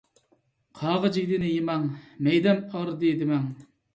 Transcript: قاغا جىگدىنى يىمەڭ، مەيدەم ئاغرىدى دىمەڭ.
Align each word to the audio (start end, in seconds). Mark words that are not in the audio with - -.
قاغا 0.79 1.11
جىگدىنى 1.17 1.51
يىمەڭ، 1.51 1.85
مەيدەم 2.29 2.63
ئاغرىدى 2.63 3.15
دىمەڭ. 3.23 3.47